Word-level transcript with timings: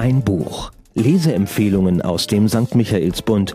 Ein 0.00 0.24
Buch. 0.24 0.72
Leseempfehlungen 0.94 2.00
aus 2.00 2.26
dem 2.26 2.48
St. 2.48 2.74
Michaelsbund. 2.74 3.54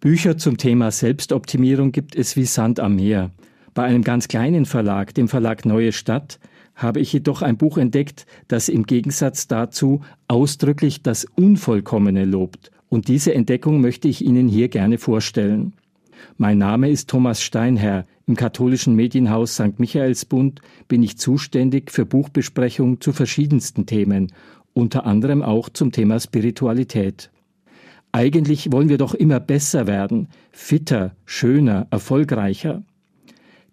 Bücher 0.00 0.38
zum 0.38 0.56
Thema 0.56 0.90
Selbstoptimierung 0.90 1.92
gibt 1.92 2.16
es 2.16 2.36
wie 2.36 2.46
Sand 2.46 2.80
am 2.80 2.96
Meer. 2.96 3.32
Bei 3.74 3.82
einem 3.82 4.02
ganz 4.02 4.28
kleinen 4.28 4.64
Verlag, 4.64 5.12
dem 5.12 5.28
Verlag 5.28 5.66
Neue 5.66 5.92
Stadt, 5.92 6.38
habe 6.74 7.00
ich 7.00 7.12
jedoch 7.12 7.42
ein 7.42 7.58
Buch 7.58 7.76
entdeckt, 7.76 8.24
das 8.48 8.70
im 8.70 8.84
Gegensatz 8.84 9.46
dazu 9.46 10.00
ausdrücklich 10.26 11.02
das 11.02 11.26
Unvollkommene 11.36 12.24
lobt. 12.24 12.70
Und 12.88 13.08
diese 13.08 13.34
Entdeckung 13.34 13.82
möchte 13.82 14.08
ich 14.08 14.24
Ihnen 14.24 14.48
hier 14.48 14.68
gerne 14.68 14.96
vorstellen. 14.96 15.74
Mein 16.36 16.58
Name 16.58 16.90
ist 16.90 17.08
Thomas 17.08 17.42
Steinherr. 17.42 18.04
Im 18.26 18.36
katholischen 18.36 18.94
Medienhaus 18.94 19.54
St. 19.54 19.78
Michaelsbund 19.78 20.60
bin 20.86 21.02
ich 21.02 21.18
zuständig 21.18 21.90
für 21.90 22.04
Buchbesprechungen 22.04 23.00
zu 23.00 23.12
verschiedensten 23.12 23.86
Themen, 23.86 24.32
unter 24.74 25.06
anderem 25.06 25.42
auch 25.42 25.68
zum 25.68 25.92
Thema 25.92 26.20
Spiritualität. 26.20 27.30
Eigentlich 28.12 28.72
wollen 28.72 28.88
wir 28.88 28.98
doch 28.98 29.14
immer 29.14 29.40
besser 29.40 29.86
werden, 29.86 30.28
fitter, 30.50 31.14
schöner, 31.24 31.86
erfolgreicher. 31.90 32.82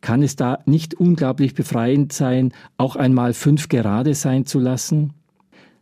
Kann 0.01 0.21
es 0.21 0.35
da 0.35 0.59
nicht 0.65 0.93
unglaublich 0.93 1.53
befreiend 1.53 2.13
sein, 2.13 2.53
auch 2.77 2.95
einmal 2.95 3.33
fünf 3.33 3.69
gerade 3.69 4.13
sein 4.13 4.45
zu 4.45 4.59
lassen? 4.59 5.13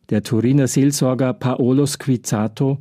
Der 0.10 0.24
Turiner 0.24 0.68
Seelsorger 0.68 1.34
Paolo 1.34 1.86
Squizzato, 1.86 2.78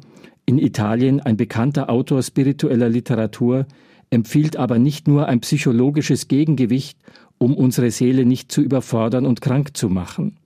in 0.46 0.58
Italien 0.58 1.20
ein 1.20 1.36
bekannter 1.36 1.88
Autor 1.88 2.22
spiritueller 2.22 2.88
Literatur, 2.88 3.66
empfiehlt 4.10 4.56
aber 4.56 4.78
nicht 4.78 5.08
nur 5.08 5.26
ein 5.26 5.40
psychologisches 5.40 6.28
Gegengewicht, 6.28 6.98
um 7.38 7.54
unsere 7.54 7.90
Seele 7.90 8.24
nicht 8.24 8.52
zu 8.52 8.60
überfordern 8.60 9.26
und 9.26 9.40
krank 9.40 9.76
zu 9.76 9.88
machen. 9.88 10.36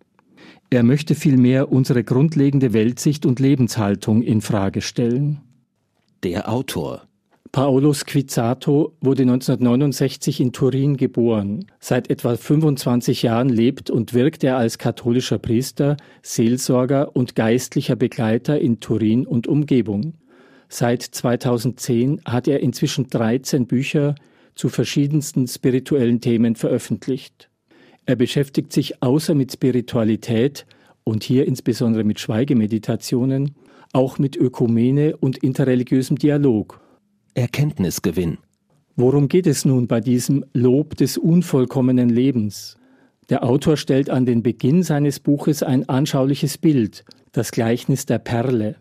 Er 0.70 0.82
möchte 0.82 1.14
vielmehr 1.14 1.70
unsere 1.70 2.02
grundlegende 2.02 2.72
Weltsicht 2.72 3.26
und 3.26 3.40
Lebenshaltung 3.40 4.22
in 4.22 4.40
Frage 4.40 4.80
stellen. 4.80 5.40
Der 6.22 6.48
Autor 6.48 7.06
Paolo 7.56 7.94
Squizzato 7.94 8.92
wurde 9.00 9.22
1969 9.22 10.40
in 10.42 10.52
Turin 10.52 10.98
geboren. 10.98 11.64
Seit 11.80 12.10
etwa 12.10 12.36
25 12.36 13.22
Jahren 13.22 13.48
lebt 13.48 13.88
und 13.88 14.12
wirkt 14.12 14.44
er 14.44 14.58
als 14.58 14.76
katholischer 14.76 15.38
Priester, 15.38 15.96
Seelsorger 16.20 17.16
und 17.16 17.34
geistlicher 17.34 17.96
Begleiter 17.96 18.60
in 18.60 18.80
Turin 18.80 19.26
und 19.26 19.48
Umgebung. 19.48 20.12
Seit 20.68 21.00
2010 21.00 22.20
hat 22.26 22.46
er 22.46 22.60
inzwischen 22.60 23.08
13 23.08 23.66
Bücher 23.66 24.16
zu 24.54 24.68
verschiedensten 24.68 25.46
spirituellen 25.48 26.20
Themen 26.20 26.56
veröffentlicht. 26.56 27.48
Er 28.04 28.16
beschäftigt 28.16 28.70
sich 28.70 29.02
außer 29.02 29.34
mit 29.34 29.50
Spiritualität 29.50 30.66
und 31.04 31.24
hier 31.24 31.46
insbesondere 31.46 32.04
mit 32.04 32.20
Schweigemeditationen 32.20 33.54
auch 33.94 34.18
mit 34.18 34.36
Ökumene 34.36 35.16
und 35.16 35.38
interreligiösem 35.38 36.18
Dialog. 36.18 36.82
Erkenntnisgewinn. 37.36 38.38
Worum 38.96 39.28
geht 39.28 39.46
es 39.46 39.66
nun 39.66 39.86
bei 39.86 40.00
diesem 40.00 40.46
Lob 40.54 40.96
des 40.96 41.18
unvollkommenen 41.18 42.08
Lebens? 42.08 42.78
Der 43.28 43.44
Autor 43.44 43.76
stellt 43.76 44.08
an 44.08 44.24
den 44.24 44.42
Beginn 44.42 44.82
seines 44.82 45.20
Buches 45.20 45.62
ein 45.62 45.86
anschauliches 45.86 46.56
Bild, 46.56 47.04
das 47.32 47.52
Gleichnis 47.52 48.06
der 48.06 48.20
Perle. 48.20 48.76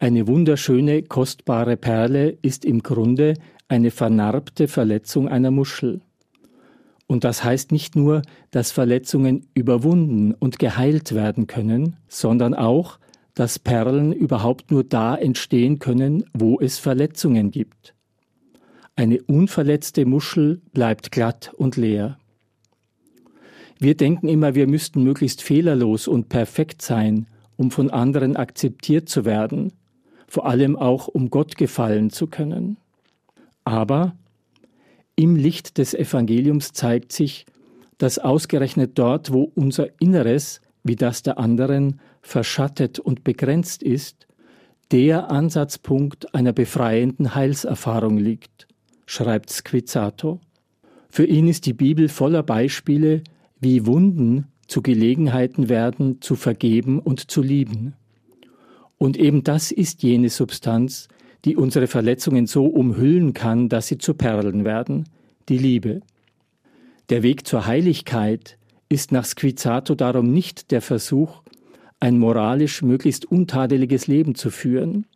Eine 0.00 0.26
wunderschöne, 0.26 1.04
kostbare 1.04 1.76
Perle 1.76 2.36
ist 2.42 2.64
im 2.64 2.82
Grunde 2.82 3.34
eine 3.68 3.92
vernarbte 3.92 4.66
Verletzung 4.66 5.28
einer 5.28 5.52
Muschel. 5.52 6.00
Und 7.06 7.22
das 7.22 7.44
heißt 7.44 7.70
nicht 7.70 7.94
nur, 7.94 8.22
dass 8.50 8.72
Verletzungen 8.72 9.46
überwunden 9.54 10.34
und 10.34 10.58
geheilt 10.58 11.14
werden 11.14 11.46
können, 11.46 11.96
sondern 12.08 12.54
auch, 12.54 12.98
dass 13.34 13.58
Perlen 13.58 14.12
überhaupt 14.12 14.70
nur 14.70 14.84
da 14.84 15.16
entstehen 15.16 15.78
können, 15.78 16.24
wo 16.32 16.60
es 16.60 16.78
Verletzungen 16.78 17.50
gibt. 17.50 17.94
Eine 18.96 19.20
unverletzte 19.22 20.06
Muschel 20.06 20.60
bleibt 20.72 21.10
glatt 21.10 21.52
und 21.56 21.76
leer. 21.76 22.18
Wir 23.78 23.96
denken 23.96 24.28
immer, 24.28 24.54
wir 24.54 24.68
müssten 24.68 25.02
möglichst 25.02 25.42
fehlerlos 25.42 26.06
und 26.06 26.28
perfekt 26.28 26.80
sein, 26.80 27.26
um 27.56 27.70
von 27.70 27.90
anderen 27.90 28.36
akzeptiert 28.36 29.08
zu 29.08 29.24
werden, 29.24 29.72
vor 30.28 30.46
allem 30.46 30.76
auch 30.76 31.08
um 31.08 31.28
Gott 31.28 31.56
gefallen 31.56 32.10
zu 32.10 32.28
können. 32.28 32.76
Aber 33.64 34.14
im 35.16 35.36
Licht 35.36 35.78
des 35.78 35.94
Evangeliums 35.94 36.72
zeigt 36.72 37.12
sich, 37.12 37.46
dass 37.98 38.18
ausgerechnet 38.18 38.92
dort, 38.98 39.32
wo 39.32 39.50
unser 39.54 39.88
Inneres, 40.00 40.60
wie 40.84 40.96
das 40.96 41.22
der 41.22 41.38
anderen, 41.38 42.00
verschattet 42.22 42.98
und 42.98 43.24
begrenzt 43.24 43.82
ist, 43.82 44.26
der 44.92 45.30
Ansatzpunkt 45.30 46.34
einer 46.34 46.52
befreienden 46.52 47.34
Heilserfahrung 47.34 48.18
liegt, 48.18 48.68
schreibt 49.06 49.50
Squizzato. 49.50 50.40
Für 51.08 51.24
ihn 51.24 51.48
ist 51.48 51.66
die 51.66 51.72
Bibel 51.72 52.08
voller 52.08 52.42
Beispiele, 52.42 53.22
wie 53.60 53.86
Wunden 53.86 54.46
zu 54.66 54.82
Gelegenheiten 54.82 55.68
werden, 55.68 56.20
zu 56.20 56.36
vergeben 56.36 56.98
und 56.98 57.30
zu 57.30 57.42
lieben. 57.42 57.94
Und 58.98 59.16
eben 59.16 59.42
das 59.42 59.72
ist 59.72 60.02
jene 60.02 60.28
Substanz, 60.28 61.08
die 61.44 61.56
unsere 61.56 61.86
Verletzungen 61.86 62.46
so 62.46 62.66
umhüllen 62.66 63.34
kann, 63.34 63.68
dass 63.68 63.86
sie 63.86 63.98
zu 63.98 64.14
Perlen 64.14 64.64
werden, 64.64 65.04
die 65.48 65.58
Liebe. 65.58 66.00
Der 67.10 67.22
Weg 67.22 67.46
zur 67.46 67.66
Heiligkeit 67.66 68.58
ist 68.88 69.12
nach 69.12 69.24
Squizzato 69.24 69.94
darum 69.94 70.32
nicht 70.32 70.70
der 70.70 70.82
Versuch, 70.82 71.42
ein 72.00 72.18
moralisch 72.18 72.82
möglichst 72.82 73.24
untadeliges 73.24 74.06
Leben 74.06 74.34
zu 74.34 74.50
führen, 74.50 75.06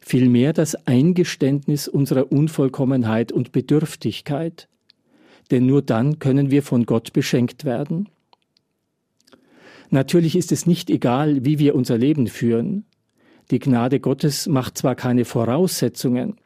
vielmehr 0.00 0.52
das 0.52 0.86
Eingeständnis 0.86 1.88
unserer 1.88 2.32
Unvollkommenheit 2.32 3.32
und 3.32 3.52
Bedürftigkeit, 3.52 4.68
denn 5.50 5.66
nur 5.66 5.82
dann 5.82 6.18
können 6.18 6.50
wir 6.50 6.62
von 6.62 6.86
Gott 6.86 7.12
beschenkt 7.12 7.64
werden. 7.64 8.08
Natürlich 9.90 10.36
ist 10.36 10.52
es 10.52 10.66
nicht 10.66 10.90
egal, 10.90 11.44
wie 11.44 11.58
wir 11.58 11.74
unser 11.74 11.96
Leben 11.98 12.26
führen, 12.26 12.84
die 13.50 13.58
Gnade 13.58 13.98
Gottes 13.98 14.46
macht 14.46 14.76
zwar 14.76 14.94
keine 14.94 15.24
Voraussetzungen, 15.24 16.36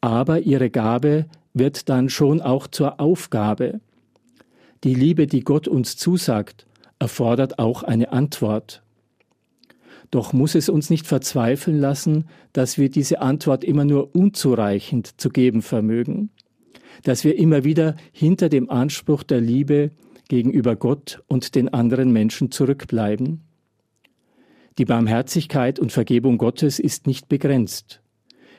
aber 0.00 0.40
ihre 0.40 0.70
Gabe 0.70 1.26
wird 1.52 1.88
dann 1.88 2.08
schon 2.08 2.40
auch 2.40 2.66
zur 2.66 2.98
Aufgabe. 2.98 3.80
Die 4.84 4.94
Liebe, 4.94 5.26
die 5.26 5.40
Gott 5.40 5.66
uns 5.66 5.96
zusagt, 5.96 6.66
erfordert 6.98 7.58
auch 7.58 7.82
eine 7.82 8.12
Antwort. 8.12 8.82
Doch 10.10 10.34
muss 10.34 10.54
es 10.54 10.68
uns 10.68 10.90
nicht 10.90 11.06
verzweifeln 11.06 11.78
lassen, 11.78 12.26
dass 12.52 12.76
wir 12.76 12.90
diese 12.90 13.20
Antwort 13.20 13.64
immer 13.64 13.86
nur 13.86 14.14
unzureichend 14.14 15.18
zu 15.18 15.30
geben 15.30 15.62
vermögen, 15.62 16.28
dass 17.02 17.24
wir 17.24 17.38
immer 17.38 17.64
wieder 17.64 17.96
hinter 18.12 18.50
dem 18.50 18.68
Anspruch 18.68 19.22
der 19.22 19.40
Liebe 19.40 19.90
gegenüber 20.28 20.76
Gott 20.76 21.22
und 21.28 21.54
den 21.54 21.72
anderen 21.72 22.12
Menschen 22.12 22.50
zurückbleiben. 22.50 23.40
Die 24.76 24.84
Barmherzigkeit 24.84 25.78
und 25.78 25.92
Vergebung 25.92 26.36
Gottes 26.36 26.78
ist 26.78 27.06
nicht 27.06 27.30
begrenzt. 27.30 28.02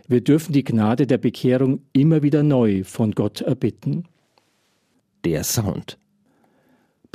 Wir 0.08 0.22
dürfen 0.22 0.54
die 0.54 0.64
Gnade 0.64 1.06
der 1.06 1.20
Bekehrung 1.20 1.84
immer 1.94 2.24
wieder 2.24 2.42
neu 2.42 2.84
von 2.84 3.12
Gott 3.12 3.42
erbitten. 3.42 4.08
Der 5.24 5.44
Sound. 5.44 6.00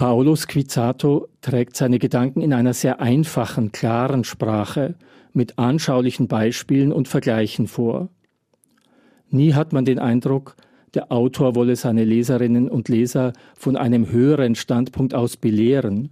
Paolo 0.00 0.34
Squizzato 0.34 1.28
trägt 1.42 1.76
seine 1.76 1.98
Gedanken 1.98 2.40
in 2.40 2.54
einer 2.54 2.72
sehr 2.72 3.02
einfachen, 3.02 3.70
klaren 3.70 4.24
Sprache 4.24 4.94
mit 5.34 5.58
anschaulichen 5.58 6.26
Beispielen 6.26 6.90
und 6.90 7.06
Vergleichen 7.06 7.66
vor. 7.66 8.08
Nie 9.28 9.52
hat 9.52 9.74
man 9.74 9.84
den 9.84 9.98
Eindruck, 9.98 10.56
der 10.94 11.12
Autor 11.12 11.54
wolle 11.54 11.76
seine 11.76 12.04
Leserinnen 12.04 12.70
und 12.70 12.88
Leser 12.88 13.34
von 13.54 13.76
einem 13.76 14.10
höheren 14.10 14.54
Standpunkt 14.54 15.12
aus 15.12 15.36
belehren 15.36 16.08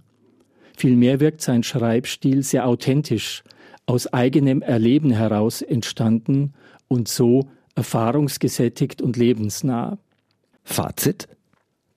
Vielmehr 0.77 1.19
wirkt 1.19 1.41
sein 1.41 1.63
Schreibstil 1.63 2.43
sehr 2.43 2.67
authentisch, 2.67 3.43
aus 3.87 4.05
eigenem 4.13 4.61
Erleben 4.61 5.09
heraus 5.09 5.63
entstanden 5.63 6.53
und 6.87 7.07
so 7.07 7.49
erfahrungsgesättigt 7.73 9.01
und 9.01 9.17
lebensnah. 9.17 9.97
Fazit? 10.63 11.27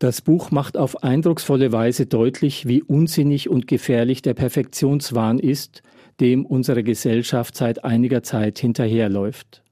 Das 0.03 0.21
Buch 0.21 0.51
macht 0.51 0.77
auf 0.77 1.05
eindrucksvolle 1.05 1.71
Weise 1.71 2.07
deutlich, 2.07 2.67
wie 2.67 2.83
unsinnig 2.83 3.49
und 3.49 3.69
gefährlich 3.69 4.21
der 4.21 4.35
Perfektionswahn 4.35 5.39
ist, 5.39 5.85
dem 6.19 6.45
unsere 6.45 6.83
Gesellschaft 6.83 7.57
seit 7.57 7.85
einiger 7.85 8.25
Zeit 8.25 8.59
hinterherläuft. 8.59 9.63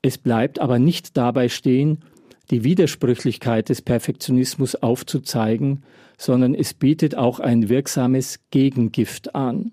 Es 0.00 0.16
bleibt 0.16 0.58
aber 0.58 0.78
nicht 0.78 1.18
dabei 1.18 1.50
stehen, 1.50 1.98
die 2.50 2.64
Widersprüchlichkeit 2.64 3.68
des 3.68 3.82
Perfektionismus 3.82 4.74
aufzuzeigen, 4.74 5.82
sondern 6.16 6.54
es 6.54 6.72
bietet 6.72 7.14
auch 7.14 7.38
ein 7.38 7.68
wirksames 7.68 8.40
Gegengift 8.50 9.34
an. 9.34 9.72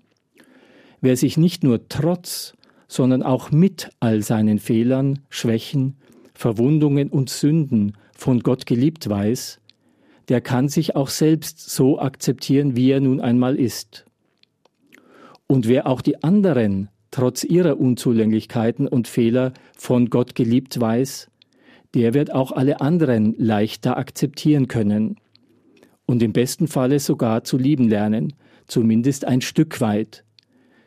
Wer 1.00 1.16
sich 1.16 1.38
nicht 1.38 1.64
nur 1.64 1.88
trotz, 1.88 2.52
sondern 2.86 3.22
auch 3.22 3.50
mit 3.50 3.88
all 3.98 4.20
seinen 4.20 4.58
Fehlern, 4.58 5.20
Schwächen, 5.30 5.96
Verwundungen 6.34 7.08
und 7.08 7.30
Sünden 7.30 7.94
von 8.14 8.40
Gott 8.40 8.66
geliebt 8.66 9.08
weiß, 9.08 9.59
der 10.30 10.40
kann 10.40 10.68
sich 10.68 10.94
auch 10.94 11.08
selbst 11.08 11.70
so 11.70 11.98
akzeptieren, 11.98 12.76
wie 12.76 12.92
er 12.92 13.00
nun 13.00 13.20
einmal 13.20 13.58
ist. 13.58 14.06
Und 15.48 15.66
wer 15.66 15.88
auch 15.88 16.00
die 16.00 16.22
anderen, 16.22 16.88
trotz 17.10 17.42
ihrer 17.42 17.80
Unzulänglichkeiten 17.80 18.86
und 18.86 19.08
Fehler, 19.08 19.52
von 19.76 20.08
Gott 20.08 20.36
geliebt 20.36 20.80
weiß, 20.80 21.28
der 21.94 22.14
wird 22.14 22.32
auch 22.32 22.52
alle 22.52 22.80
anderen 22.80 23.34
leichter 23.38 23.98
akzeptieren 23.98 24.68
können 24.68 25.16
und 26.06 26.22
im 26.22 26.32
besten 26.32 26.68
Falle 26.68 27.00
sogar 27.00 27.42
zu 27.42 27.58
lieben 27.58 27.88
lernen, 27.88 28.34
zumindest 28.68 29.24
ein 29.24 29.40
Stück 29.40 29.80
weit. 29.80 30.24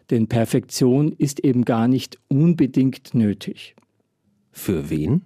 Denn 0.10 0.28
Perfektion 0.28 1.12
ist 1.12 1.42
eben 1.42 1.66
gar 1.66 1.90
nicht 1.90 2.18
unbedingt 2.30 3.14
nötig. 3.14 3.76
Für 4.54 4.90
wen? 4.90 5.24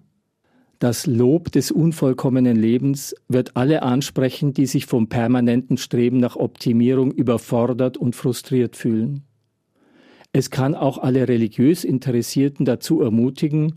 Das 0.79 1.07
Lob 1.07 1.51
des 1.51 1.71
unvollkommenen 1.71 2.55
Lebens 2.55 3.15
wird 3.27 3.57
alle 3.57 3.81
ansprechen, 3.81 4.53
die 4.53 4.67
sich 4.67 4.85
vom 4.85 5.09
permanenten 5.09 5.77
Streben 5.77 6.17
nach 6.17 6.35
Optimierung 6.35 7.11
überfordert 7.11 7.97
und 7.97 8.15
frustriert 8.15 8.75
fühlen. 8.75 9.23
Es 10.33 10.51
kann 10.51 10.75
auch 10.75 10.99
alle 10.99 11.27
religiös 11.27 11.83
Interessierten 11.83 12.63
dazu 12.63 13.01
ermutigen, 13.01 13.73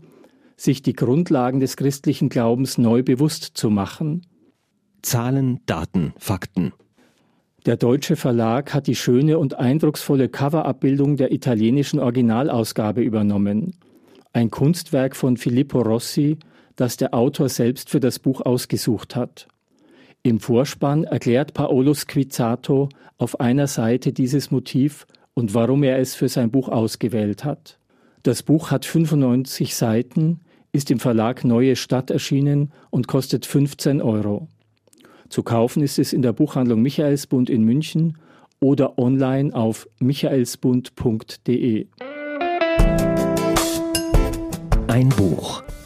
sich 0.55 0.83
die 0.83 0.93
Grundlagen 0.93 1.59
des 1.59 1.75
christlichen 1.75 2.29
Glaubens 2.29 2.77
neu 2.77 3.01
bewusst 3.01 3.51
zu 3.55 3.71
machen. 3.71 4.27
Zahlen, 5.01 5.59
Daten, 5.65 6.13
Fakten. 6.19 6.71
Der 7.65 7.77
deutsche 7.77 8.15
Verlag 8.15 8.75
hat 8.75 8.85
die 8.85 8.95
schöne 8.95 9.39
und 9.39 9.55
eindrucksvolle 9.57 10.29
Coverabbildung 10.29 11.15
der 11.15 11.31
italienischen 11.31 11.99
Originalausgabe 11.99 13.01
übernommen. 13.01 13.75
Ein 14.33 14.51
Kunstwerk 14.51 15.15
von 15.15 15.37
Filippo 15.37 15.81
Rossi, 15.81 16.37
das 16.75 16.97
der 16.97 17.13
Autor 17.13 17.49
selbst 17.49 17.89
für 17.89 17.99
das 17.99 18.19
Buch 18.19 18.41
ausgesucht 18.41 19.15
hat. 19.15 19.47
Im 20.23 20.39
Vorspann 20.39 21.03
erklärt 21.03 21.53
Paolo 21.53 21.93
Squizzato 21.93 22.89
auf 23.17 23.39
einer 23.39 23.67
Seite 23.67 24.13
dieses 24.13 24.51
Motiv 24.51 25.07
und 25.33 25.53
warum 25.53 25.83
er 25.83 25.99
es 25.99 26.15
für 26.15 26.29
sein 26.29 26.51
Buch 26.51 26.69
ausgewählt 26.69 27.43
hat. 27.43 27.79
Das 28.23 28.43
Buch 28.43 28.69
hat 28.69 28.85
95 28.85 29.75
Seiten, 29.75 30.41
ist 30.71 30.91
im 30.91 30.99
Verlag 30.99 31.43
Neue 31.43 31.75
Stadt 31.75 32.11
erschienen 32.11 32.71
und 32.91 33.07
kostet 33.07 33.45
15 33.45 34.01
Euro. 34.01 34.47
Zu 35.27 35.43
kaufen 35.43 35.81
ist 35.81 35.97
es 35.97 36.13
in 36.13 36.21
der 36.21 36.33
Buchhandlung 36.33 36.81
Michaelsbund 36.81 37.49
in 37.49 37.63
München 37.63 38.17
oder 38.59 38.99
online 38.99 39.55
auf 39.55 39.87
michaelsbund.de. 39.99 41.87
Ein 44.87 45.09
Buch, 45.09 45.63